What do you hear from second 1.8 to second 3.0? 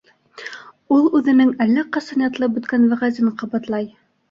ҡасан ятлап бөткән